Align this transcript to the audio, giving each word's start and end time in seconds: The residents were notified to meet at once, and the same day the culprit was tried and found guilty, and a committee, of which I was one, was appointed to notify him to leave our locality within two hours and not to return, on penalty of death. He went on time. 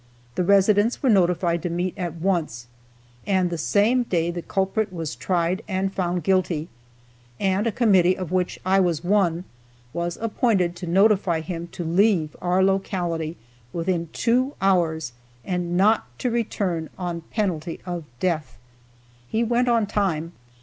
The 0.33 0.43
residents 0.43 1.03
were 1.03 1.11
notified 1.11 1.61
to 1.61 1.69
meet 1.69 1.95
at 1.95 2.15
once, 2.15 2.65
and 3.27 3.51
the 3.51 3.57
same 3.59 4.01
day 4.01 4.31
the 4.31 4.41
culprit 4.41 4.91
was 4.91 5.15
tried 5.15 5.61
and 5.67 5.93
found 5.93 6.23
guilty, 6.23 6.69
and 7.39 7.67
a 7.67 7.71
committee, 7.71 8.17
of 8.17 8.31
which 8.31 8.59
I 8.65 8.79
was 8.79 9.03
one, 9.03 9.43
was 9.93 10.17
appointed 10.19 10.75
to 10.77 10.87
notify 10.87 11.41
him 11.41 11.67
to 11.73 11.83
leave 11.83 12.35
our 12.41 12.63
locality 12.63 13.37
within 13.73 14.09
two 14.11 14.55
hours 14.59 15.13
and 15.45 15.77
not 15.77 16.05
to 16.17 16.31
return, 16.31 16.89
on 16.97 17.21
penalty 17.29 17.79
of 17.85 18.03
death. 18.19 18.57
He 19.29 19.43
went 19.43 19.67
on 19.67 19.85
time. 19.85 20.31